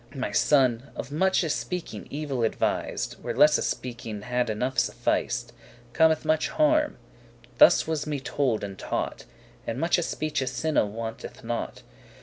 [0.15, 5.51] My son, of muche speaking evil advis'd, Where lesse speaking had enough suffic'd,
[5.93, 6.97] Cometh much harm;
[7.59, 9.25] thus was me told and taught;
[9.67, 11.83] In muche speeche sinne wanteth not.